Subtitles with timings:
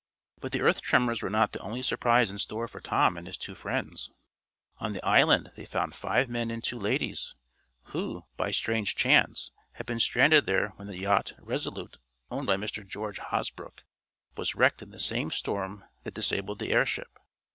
[0.39, 3.37] But the earth tremors were not the only surprise in store for Tom and his
[3.37, 4.09] two friends,
[4.79, 7.35] On the island they found five men and two ladies,
[7.93, 11.99] who, by strange chance, had been stranded there when the yacht Resolute,
[12.31, 12.83] owned by Mr.
[12.83, 13.83] George Hosbrook,
[14.35, 17.19] was wrecked in the same storm that disabled the airship.